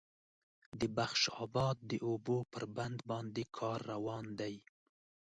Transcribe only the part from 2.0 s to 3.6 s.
اوبو پر بند باندې